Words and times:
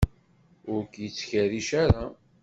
Ur 0.71 0.81
k-yettkerric 0.91 1.69
ara. 1.83 2.05